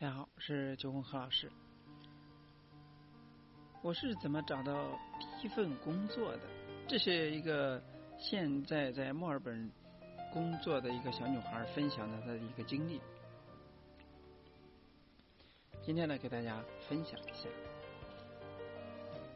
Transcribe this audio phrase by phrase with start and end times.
[0.00, 1.48] 大家好，我是九红何老师。
[3.80, 6.40] 我是怎么找到第一份工作的？
[6.88, 7.80] 这是一个
[8.18, 9.70] 现在在墨尔本
[10.32, 13.00] 工作的一个小女孩分享的她的一个经历。
[15.80, 17.48] 今天呢，给大家分享一下。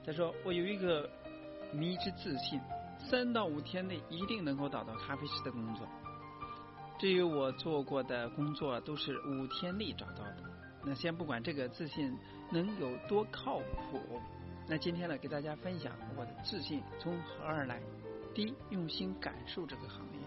[0.04, 1.08] 她说：“我有一个
[1.72, 2.60] 迷之自信，
[2.98, 5.86] 三到五天内一定能够找到咖啡师的工作。
[6.98, 10.36] 至于我做过的工作，都是五天内找到的。
[10.84, 12.16] 那先不管这个自信
[12.50, 14.20] 能有多靠谱，
[14.66, 17.80] 那今天呢，给大家分享我的自信从何而来。
[18.34, 20.18] 第一，用心感受这个行业。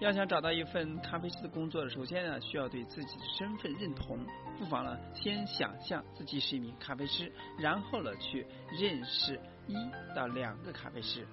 [0.00, 4.18] 要想找到一份咖啡师的工作，首先呢，需要对自己的身份认同。
[4.58, 8.46] 不妨呢，先想象自己是一名咖啡师，然后呢，去
[8.78, 9.74] 认识一
[10.14, 11.26] 到两个咖啡师。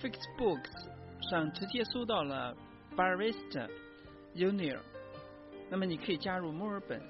[0.00, 0.88] Fixbooks
[1.22, 2.56] 上直接搜到了
[2.96, 3.68] Barista
[4.34, 4.78] Union，
[5.68, 7.00] 那么你可以加入墨尔本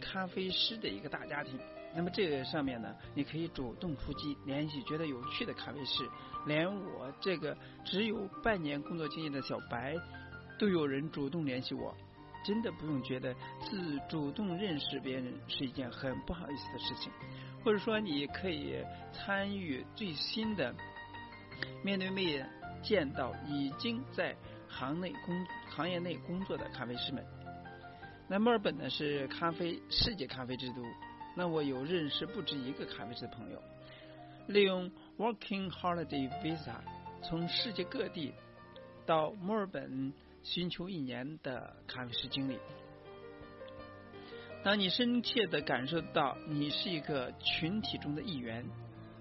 [0.00, 1.58] 咖啡师的一个大家庭。
[1.94, 6.08] 那么这个上面呢，你可以主动出击，联系觉得有趣的咖啡师。
[6.46, 9.96] 连我这个只有半年工作经验的小白，
[10.58, 11.94] 都有人主动联系我。
[12.44, 17.12] 真的不用觉得自主动认识别人是一件很不好意思的事情，
[17.64, 18.76] 或者说你可以
[19.12, 20.72] 参与最新的
[21.82, 22.48] 面对面
[22.82, 24.34] 见到已经在
[24.68, 27.24] 行内工行业内工作的咖啡师们。
[28.28, 30.82] 那墨尔本呢是咖啡世界咖啡之都。
[31.36, 33.62] 那我有认识不止一个咖啡师的朋友，
[34.48, 36.76] 利用 Working Holiday Visa
[37.22, 38.34] 从世界各地
[39.06, 42.58] 到墨尔本寻求一年的咖啡师经历。
[44.64, 48.64] 当你深切的感受到你是一个群体中的一员，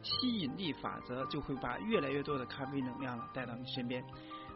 [0.03, 4.04] 吸引力法则就会把越来越多的咖啡能量带到你身边。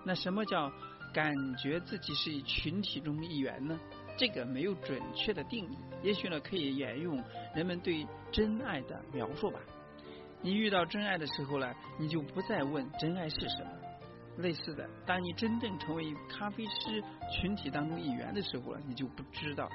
[0.03, 0.71] 那什么叫
[1.13, 3.79] 感觉自己是群体中的一员呢？
[4.17, 7.23] 这个没有准确的定义，也许呢可以沿用
[7.55, 9.59] 人们对真爱的描述吧。
[10.41, 13.71] 你遇到真爱的时候呢，你就不再问真爱是什么。
[14.37, 19.69] 类似的，当你真正成为咖啡师群体当中一员的时候呢，你就不知道，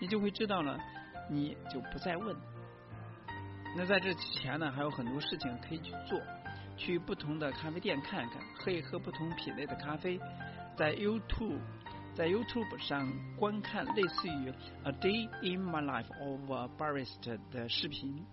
[0.00, 0.78] 你就会知道了，
[1.30, 2.36] 你就不再问。
[3.76, 6.18] 那在这之前呢，还有很多事情可以去做，
[6.76, 10.18] 去不同的咖啡店看一看，可以喝不同品类的咖啡，
[10.76, 11.60] 在 YouTube。
[12.14, 14.50] 在 YouTube 上观看类似于
[14.84, 18.24] 《A Day in My Life of a Barista》的视频。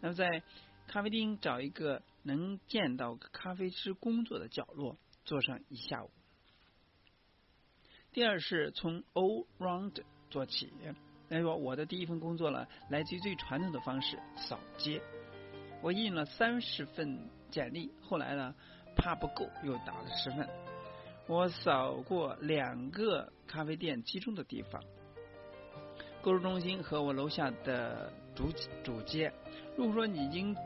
[0.00, 0.42] 那么在
[0.86, 4.96] 咖啡厅找一个能见到咖啡师工作的角落，
[5.26, 6.10] 坐上一下午。
[8.12, 10.72] 第二是从 All Round 做起。
[11.28, 15.00] 那说我的第一份工作呢，来自于最传统的方式——扫街。
[15.82, 18.54] 我印了三十份简历，后来呢，
[18.96, 20.48] 怕不够，又打了十份。
[21.26, 24.82] 我扫过两个咖啡店集中的地方，
[26.22, 28.50] 购物中心和我楼下的主
[28.82, 29.32] 主街。
[29.76, 30.56] 如果说你已经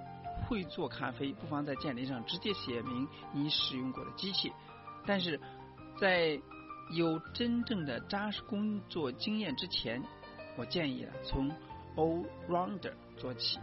[0.46, 4.52] 会做咖啡，不妨在简历上直接写明你使用过的机器。
[5.04, 5.38] 但是
[6.00, 6.40] 在
[6.94, 10.00] 有真正的扎实工作经验之前，
[10.56, 11.50] 我建议啊从
[11.96, 13.58] all rounder 做起。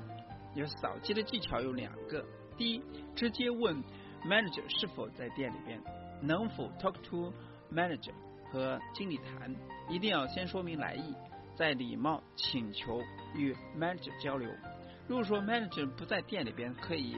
[0.56, 2.26] 有扫街的技巧有两个：
[2.58, 2.82] 第一，
[3.16, 3.84] 直接问
[4.26, 5.82] manager 是否在店里边。
[6.22, 7.32] 能否 talk to
[7.72, 8.12] manager
[8.52, 9.56] 和经理谈？
[9.88, 11.16] 一定要先说明来意，
[11.56, 13.02] 再礼貌请求
[13.36, 14.50] 与 manager 交流。
[15.08, 17.16] 如果说 manager 不在店里边，可以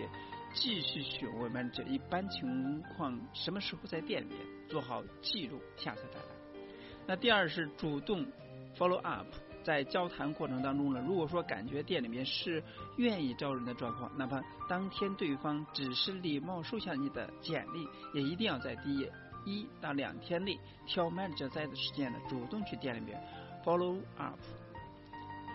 [0.54, 4.40] 继续询问 manager 一般情况什么时候在店里边，
[4.70, 6.26] 做好记录，下次再来。
[7.08, 8.26] 那第二是主动
[8.78, 9.28] follow up，
[9.64, 12.64] 在交谈过程当中呢，如果说感觉店里面是
[12.98, 19.10] 愿意招人的状况，哪怕当天对方只是礼貌收下你的简历，也一定要在第
[19.46, 23.22] 一到两天内挑 manager 在的时间呢，主动去店里面
[23.64, 24.40] follow up。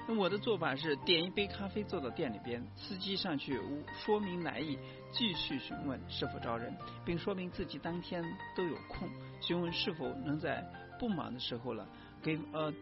[0.09, 3.61] 那我的做法是点一杯咖啡坐到店里边，司机上去
[3.93, 4.79] 说明来意，
[5.11, 6.73] 继续询问是否招人，
[7.05, 8.23] 并说明自己当天
[8.57, 9.09] 都有空，
[9.41, 10.65] 询问是否能在
[10.99, 11.89] 不忙的时候了
[12.23, 12.73] give a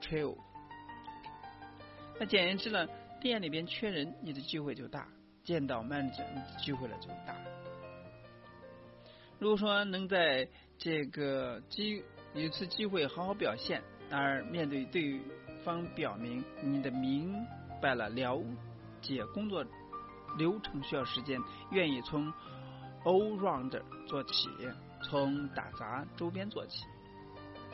[0.00, 0.36] trail。
[2.18, 2.86] 那简言之呢，
[3.20, 5.02] 店里边缺人，你的机会就大；
[5.42, 7.36] 见到 manager，你的机会呢就大。
[9.40, 12.02] 如果说能在这个机
[12.34, 15.20] 一次机会好好表现，而面对对
[15.64, 17.34] 方表明你的明
[17.82, 18.40] 白了了
[19.02, 19.64] 解工作
[20.38, 21.40] 流程需要时间，
[21.72, 22.32] 愿意从
[23.04, 23.70] all round
[24.06, 24.48] 做起，
[25.02, 26.84] 从打杂周边做起。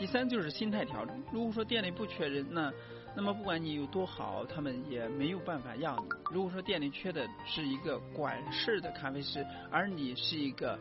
[0.00, 1.22] 第三就是心态调整。
[1.30, 2.72] 如果说店里不缺人，那
[3.14, 6.08] 那么不管你有多好，他们也没有办法要你。
[6.32, 10.78] 如果说店里缺的是一个管事的咖啡师，而你是一个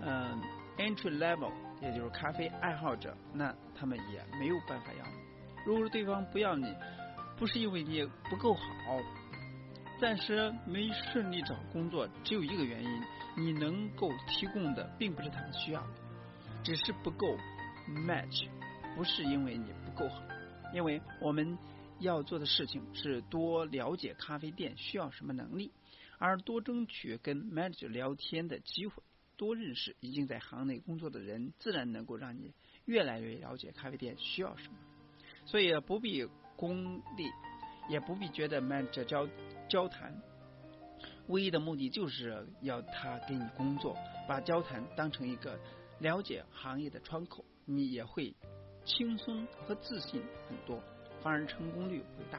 [0.00, 0.40] 嗯
[0.78, 1.52] entry level，
[1.82, 5.12] 也就是咖啡爱好者，那他们也没有办法要你。
[5.66, 6.74] 如果说对方不要你，
[7.36, 8.62] 不是因为你不够好，
[10.00, 13.02] 暂时没顺利找工作，只有一个原因，
[13.36, 15.88] 你能够提供的并不是他们需要的，
[16.62, 17.36] 只是不够
[18.06, 18.46] match，
[18.94, 20.22] 不是因为你不够好，
[20.72, 21.58] 因为我们
[22.00, 25.72] 要做的事情是多了解咖啡店需要什么能力，
[26.18, 29.02] 而多争取跟 manager 聊天的机会，
[29.36, 32.52] 多认识已经在行内工作的人，自然能够让你
[32.84, 34.78] 越来越了解咖啡店需要什么。
[35.46, 36.24] 所以不必
[36.56, 37.30] 功利，
[37.88, 39.28] 也不必觉得 manager 交
[39.68, 40.14] 交谈，
[41.28, 43.96] 唯一的目的就是要他给你工作，
[44.28, 45.58] 把交谈当成一个
[45.98, 48.34] 了解行业的窗口，你也会
[48.84, 50.82] 轻松和自信很多，
[51.22, 52.38] 反而成功率会大。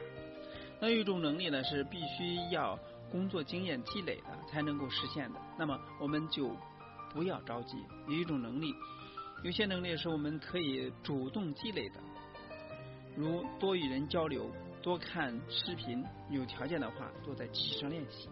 [0.80, 2.78] 那有一种能力呢，是必须要
[3.12, 6.56] 工作经验积累的才能够实现的，那么我们就
[7.12, 7.78] 不要着急。
[8.08, 8.74] 有一种能力，
[9.44, 12.00] 有些能力是我们可以主动积累的。
[13.16, 14.50] 如多与人交流，
[14.82, 18.28] 多看视频，有条件的话多在机上练习。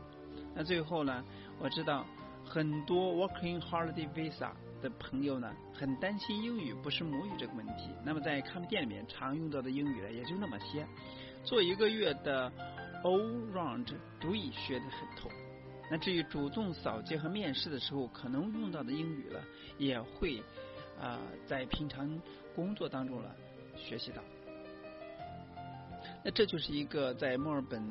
[0.53, 1.23] 那最后呢，
[1.59, 2.05] 我知道
[2.43, 7.89] 很多 Working Holiday Visa 的朋友呢，很担心英语不是母语这个问题。
[8.03, 10.85] 那么在咖啡店里面常用到的英语呢，也就那么些。
[11.43, 12.51] 做一个月的
[13.03, 13.87] All Round
[14.19, 15.29] 读已学得很透。
[15.89, 19.39] 那至于主动扫街和面试的时候可能用到的英语呢，
[19.77, 20.41] 也会
[20.99, 22.21] 啊在平常
[22.55, 23.29] 工作当中呢
[23.75, 24.21] 学习到。
[26.23, 27.81] 那这就是一个在墨尔本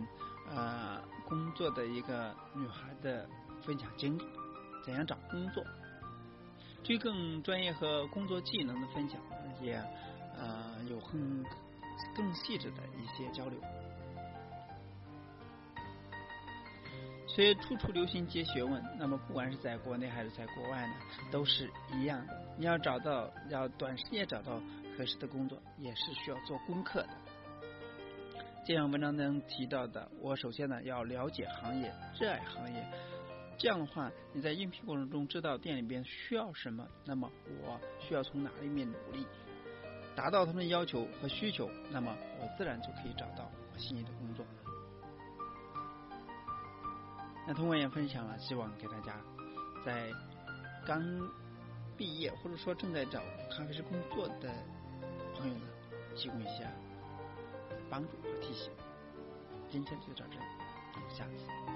[0.49, 3.29] 啊工作的一个女孩的
[3.63, 4.23] 分享经历，
[4.85, 5.65] 怎样找工作？
[6.83, 9.21] 追更专业和工作技能的分享，
[9.61, 11.45] 也啊有很
[12.15, 13.61] 更细致的一些交流。
[17.27, 20.95] 所以处处留心皆学问，那么不管是在国内还是在国外呢，
[21.31, 22.37] 都是一样的。
[22.59, 24.61] 你要找到要短时间找到
[24.99, 27.09] 合适的工作，也是需要做功课的。
[28.67, 32.85] 这样文章中提到的，我首先呢要了解行业，热爱行业。
[33.61, 37.31] 这样的话，你在应聘过程中知道店里边需要什么，那么
[37.63, 39.27] 我需要从哪一面努力，
[40.17, 44.47] 达到他们的要求和需求，那么我自然就可以找到我心仪的工作。
[47.47, 49.21] 那通过也分享了，希望给大家
[49.85, 50.11] 在
[50.87, 51.05] 刚
[51.99, 53.21] 毕业或者说正在找
[53.51, 54.51] 咖啡师工作的
[55.35, 55.67] 朋友呢，
[56.17, 56.67] 提供一些。
[57.91, 58.71] 帮助和提醒，
[59.69, 61.70] 今天就到这里，下次。